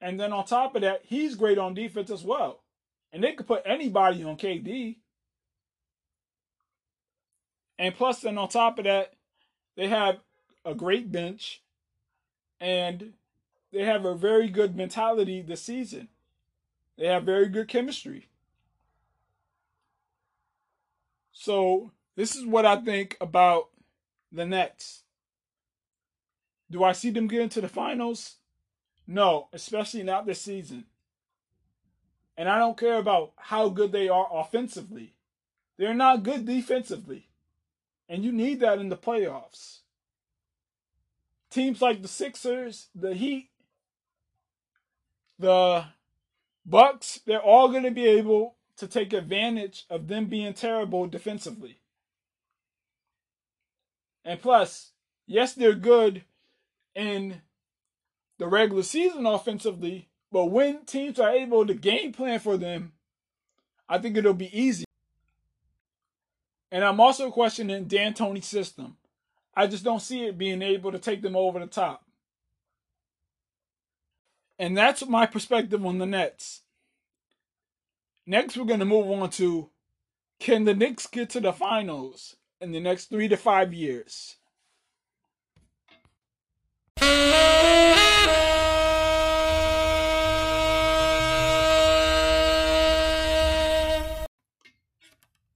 And 0.00 0.18
then 0.18 0.32
on 0.32 0.44
top 0.44 0.74
of 0.74 0.82
that, 0.82 1.02
he's 1.04 1.36
great 1.36 1.58
on 1.58 1.74
defense 1.74 2.10
as 2.10 2.24
well. 2.24 2.64
And 3.12 3.22
they 3.22 3.34
could 3.34 3.46
put 3.46 3.62
anybody 3.64 4.24
on 4.24 4.36
KD. 4.36 4.96
And 7.78 7.94
plus, 7.94 8.22
then 8.22 8.36
on 8.36 8.48
top 8.48 8.78
of 8.78 8.84
that, 8.86 9.12
they 9.76 9.86
have 9.86 10.18
a 10.64 10.74
great 10.74 11.12
bench 11.12 11.62
and 12.60 13.12
they 13.72 13.84
have 13.84 14.04
a 14.06 14.16
very 14.16 14.48
good 14.48 14.74
mentality 14.74 15.40
this 15.40 15.62
season. 15.62 16.08
They 16.96 17.06
have 17.06 17.22
very 17.22 17.48
good 17.48 17.68
chemistry. 17.68 18.26
So 21.30 21.92
this 22.18 22.34
is 22.34 22.44
what 22.44 22.66
I 22.66 22.74
think 22.74 23.16
about 23.20 23.68
the 24.32 24.44
Nets. 24.44 25.04
Do 26.68 26.82
I 26.82 26.90
see 26.90 27.10
them 27.10 27.28
getting 27.28 27.48
to 27.50 27.60
the 27.60 27.68
finals? 27.68 28.38
No, 29.06 29.46
especially 29.52 30.02
not 30.02 30.26
this 30.26 30.40
season. 30.40 30.86
And 32.36 32.48
I 32.48 32.58
don't 32.58 32.76
care 32.76 32.98
about 32.98 33.34
how 33.36 33.68
good 33.68 33.92
they 33.92 34.08
are 34.08 34.26
offensively. 34.32 35.14
They're 35.76 35.94
not 35.94 36.24
good 36.24 36.44
defensively. 36.44 37.28
And 38.08 38.24
you 38.24 38.32
need 38.32 38.58
that 38.60 38.80
in 38.80 38.88
the 38.88 38.96
playoffs. 38.96 39.82
Teams 41.50 41.80
like 41.80 42.02
the 42.02 42.08
Sixers, 42.08 42.88
the 42.96 43.14
Heat, 43.14 43.50
the 45.38 45.84
Bucks, 46.66 47.20
they're 47.24 47.40
all 47.40 47.68
going 47.68 47.84
to 47.84 47.92
be 47.92 48.06
able 48.06 48.56
to 48.78 48.88
take 48.88 49.12
advantage 49.12 49.86
of 49.88 50.08
them 50.08 50.26
being 50.26 50.52
terrible 50.52 51.06
defensively. 51.06 51.78
And 54.24 54.40
plus, 54.40 54.92
yes, 55.26 55.54
they're 55.54 55.74
good 55.74 56.24
in 56.94 57.42
the 58.38 58.46
regular 58.46 58.82
season 58.82 59.26
offensively, 59.26 60.08
but 60.30 60.46
when 60.46 60.84
teams 60.84 61.18
are 61.18 61.30
able 61.30 61.66
to 61.66 61.74
game 61.74 62.12
plan 62.12 62.38
for 62.38 62.56
them, 62.56 62.92
I 63.88 63.98
think 63.98 64.16
it'll 64.16 64.34
be 64.34 64.56
easy. 64.58 64.84
And 66.70 66.84
I'm 66.84 67.00
also 67.00 67.30
questioning 67.30 67.86
D'Antoni's 67.86 68.46
system. 68.46 68.96
I 69.54 69.66
just 69.66 69.84
don't 69.84 70.02
see 70.02 70.24
it 70.24 70.38
being 70.38 70.62
able 70.62 70.92
to 70.92 70.98
take 70.98 71.22
them 71.22 71.34
over 71.34 71.58
the 71.58 71.66
top. 71.66 72.04
And 74.58 74.76
that's 74.76 75.06
my 75.06 75.24
perspective 75.24 75.84
on 75.84 75.98
the 75.98 76.06
Nets. 76.06 76.62
Next, 78.26 78.56
we're 78.56 78.66
going 78.66 78.80
to 78.80 78.84
move 78.84 79.10
on 79.10 79.30
to 79.30 79.70
can 80.38 80.64
the 80.64 80.74
Knicks 80.74 81.06
get 81.06 81.30
to 81.30 81.40
the 81.40 81.52
finals? 81.52 82.36
In 82.60 82.72
the 82.72 82.80
next 82.80 83.06
three 83.06 83.28
to 83.28 83.36
five 83.36 83.72
years. 83.72 84.36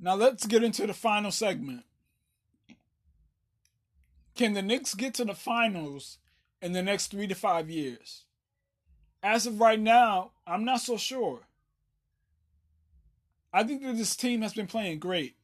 Now 0.05 0.17
let's 0.17 0.47
get 0.47 0.65
into 0.65 0.87
the 0.87 0.95
final 0.95 1.31
segment. 1.31 1.85
Can 4.35 4.55
the 4.55 4.63
Knicks 4.63 4.95
get 4.95 5.15
to 5.15 5.25
the 5.25 5.35
finals 5.35 6.19
in 6.61 6.73
the 6.73 6.83
next 6.83 7.09
three 7.09 7.29
to 7.29 7.35
five 7.35 7.71
years? 7.71 8.25
As 9.23 9.47
of 9.47 9.61
right 9.61 9.79
now, 9.79 10.33
I'm 10.45 10.65
not 10.65 10.81
so 10.81 10.97
sure. 10.97 11.43
I 13.53 13.63
think 13.63 13.83
that 13.83 13.97
this 13.97 14.17
team 14.17 14.43
has 14.43 14.55
been 14.55 14.67
playing 14.67 14.99
great. 14.99 15.37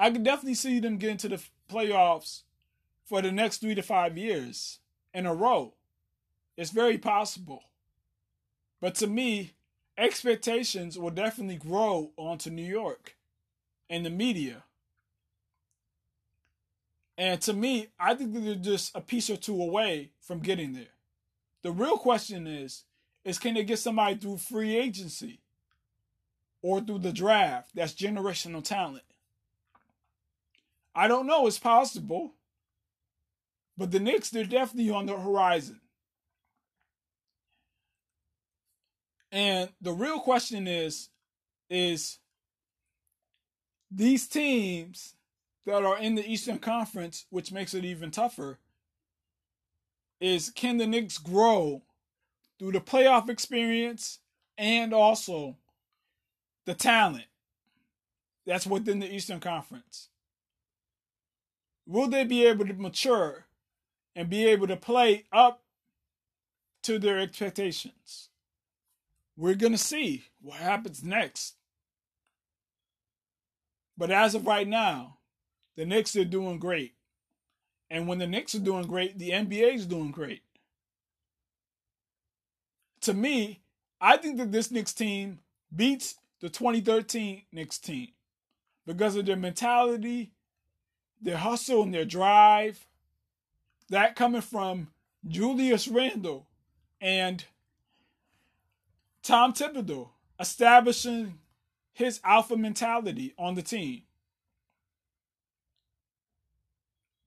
I 0.00 0.10
can 0.10 0.22
definitely 0.22 0.54
see 0.54 0.80
them 0.80 0.96
getting 0.96 1.18
to 1.18 1.28
the 1.28 1.42
playoffs 1.70 2.44
for 3.04 3.20
the 3.20 3.30
next 3.30 3.58
three 3.58 3.74
to 3.74 3.82
five 3.82 4.16
years 4.16 4.78
in 5.12 5.26
a 5.26 5.34
row. 5.34 5.74
It's 6.56 6.70
very 6.70 6.96
possible. 6.96 7.64
But 8.80 8.94
to 8.96 9.06
me, 9.06 9.52
expectations 9.98 10.98
will 10.98 11.10
definitely 11.10 11.56
grow 11.56 12.12
onto 12.16 12.48
New 12.48 12.64
York 12.64 13.14
and 13.90 14.06
the 14.06 14.10
media. 14.10 14.64
And 17.18 17.38
to 17.42 17.52
me, 17.52 17.88
I 17.98 18.14
think 18.14 18.32
they're 18.32 18.54
just 18.54 18.96
a 18.96 19.02
piece 19.02 19.28
or 19.28 19.36
two 19.36 19.60
away 19.60 20.12
from 20.22 20.40
getting 20.40 20.72
there. 20.72 20.96
The 21.62 21.72
real 21.72 21.98
question 21.98 22.46
is, 22.46 22.84
is 23.22 23.38
can 23.38 23.52
they 23.52 23.64
get 23.64 23.78
somebody 23.78 24.16
through 24.16 24.38
free 24.38 24.76
agency 24.76 25.40
or 26.62 26.80
through 26.80 27.00
the 27.00 27.12
draft 27.12 27.72
that's 27.74 27.92
generational 27.92 28.64
talent? 28.64 29.04
I 31.00 31.08
don't 31.08 31.26
know. 31.26 31.46
It's 31.46 31.58
possible. 31.58 32.34
But 33.78 33.90
the 33.90 33.98
Knicks, 33.98 34.28
they're 34.28 34.44
definitely 34.44 34.90
on 34.90 35.06
the 35.06 35.18
horizon. 35.18 35.80
And 39.32 39.70
the 39.80 39.92
real 39.92 40.20
question 40.20 40.68
is, 40.68 41.08
is 41.70 42.18
these 43.90 44.28
teams 44.28 45.14
that 45.64 45.82
are 45.84 45.96
in 45.96 46.16
the 46.16 46.30
Eastern 46.30 46.58
Conference, 46.58 47.24
which 47.30 47.50
makes 47.50 47.72
it 47.72 47.86
even 47.86 48.10
tougher, 48.10 48.58
is 50.20 50.50
can 50.50 50.76
the 50.76 50.86
Knicks 50.86 51.16
grow 51.16 51.80
through 52.58 52.72
the 52.72 52.80
playoff 52.80 53.30
experience 53.30 54.18
and 54.58 54.92
also 54.92 55.56
the 56.66 56.74
talent 56.74 57.24
that's 58.44 58.66
within 58.66 58.98
the 58.98 59.10
Eastern 59.10 59.40
Conference? 59.40 60.09
Will 61.90 62.06
they 62.06 62.22
be 62.22 62.46
able 62.46 62.68
to 62.68 62.74
mature 62.74 63.46
and 64.14 64.30
be 64.30 64.46
able 64.46 64.68
to 64.68 64.76
play 64.76 65.24
up 65.32 65.64
to 66.84 67.00
their 67.00 67.18
expectations? 67.18 68.28
We're 69.36 69.56
going 69.56 69.72
to 69.72 69.78
see 69.78 70.26
what 70.40 70.58
happens 70.58 71.02
next. 71.02 71.56
But 73.98 74.12
as 74.12 74.36
of 74.36 74.46
right 74.46 74.68
now, 74.68 75.16
the 75.76 75.84
Knicks 75.84 76.14
are 76.14 76.24
doing 76.24 76.60
great. 76.60 76.94
And 77.90 78.06
when 78.06 78.18
the 78.18 78.26
Knicks 78.28 78.54
are 78.54 78.60
doing 78.60 78.86
great, 78.86 79.18
the 79.18 79.30
NBA 79.30 79.74
is 79.74 79.86
doing 79.86 80.12
great. 80.12 80.42
To 83.00 83.14
me, 83.14 83.62
I 84.00 84.16
think 84.16 84.36
that 84.36 84.52
this 84.52 84.70
Knicks 84.70 84.92
team 84.92 85.40
beats 85.74 86.14
the 86.40 86.50
2013 86.50 87.42
Knicks 87.50 87.78
team 87.78 88.10
because 88.86 89.16
of 89.16 89.26
their 89.26 89.34
mentality, 89.34 90.30
their 91.20 91.36
hustle, 91.36 91.82
and 91.82 91.94
their 91.94 92.04
drive. 92.04 92.86
That 93.88 94.16
coming 94.16 94.40
from 94.40 94.88
Julius 95.26 95.88
Randle 95.88 96.46
and 97.00 97.44
Tom 99.22 99.52
Thibodeau 99.52 100.10
establishing 100.38 101.38
his 101.92 102.20
alpha 102.24 102.56
mentality 102.56 103.34
on 103.38 103.54
the 103.54 103.62
team. 103.62 104.02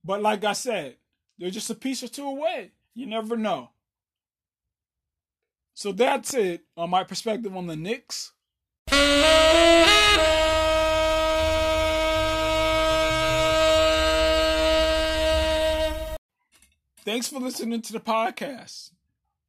But 0.02 0.20
like 0.20 0.44
I 0.44 0.52
said, 0.52 0.96
they're 1.38 1.50
just 1.50 1.70
a 1.70 1.74
piece 1.74 2.02
or 2.02 2.08
two 2.08 2.26
away. 2.26 2.72
You 2.94 3.06
never 3.06 3.36
know. 3.36 3.70
So 5.74 5.92
that's 5.92 6.34
it 6.34 6.64
on 6.76 6.90
my 6.90 7.04
perspective 7.04 7.56
on 7.56 7.66
the 7.66 7.76
Knicks. 7.76 8.32
Thanks 17.04 17.28
for 17.28 17.38
listening 17.38 17.82
to 17.82 17.92
the 17.92 18.00
podcast. 18.00 18.92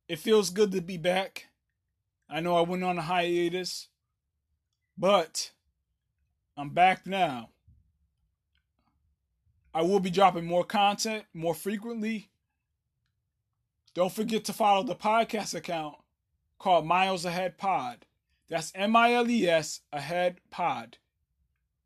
It 0.10 0.20
feels 0.20 0.50
good 0.50 0.74
to 0.74 0.82
be 0.82 0.98
back. 0.98 1.46
I 2.30 2.42
know 2.42 2.58
I 2.58 2.62
went 2.62 2.84
on 2.84 2.98
a 2.98 3.02
hiatus, 3.02 3.88
but 4.98 5.52
I'm 6.58 6.72
back 6.72 7.08
now. 7.08 7.52
I 9.74 9.84
will 9.84 10.02
be 10.02 10.10
dropping 10.10 10.44
more 10.44 10.66
content 10.66 11.24
more 11.34 11.56
frequently. 11.56 12.30
Don't 13.94 14.12
forget 14.12 14.44
to 14.46 14.54
follow 14.54 14.84
the 14.84 14.94
podcast 14.94 15.56
account 15.56 15.96
called 16.60 16.86
Miles 16.86 17.24
Ahead 17.24 17.58
Pod. 17.58 18.06
That's 18.50 18.74
M 18.76 18.98
I 18.98 19.14
L 19.14 19.30
E 19.30 19.48
S 19.48 19.80
Ahead 19.94 20.42
Pod. 20.52 20.98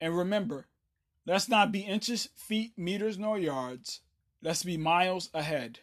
And 0.01 0.17
remember, 0.17 0.65
let's 1.27 1.47
not 1.47 1.71
be 1.71 1.82
inches, 1.82 2.29
feet, 2.36 2.71
meters, 2.75 3.19
nor 3.19 3.38
yards. 3.38 4.01
Let's 4.41 4.63
be 4.63 4.78
miles 4.78 5.30
ahead. 5.34 5.80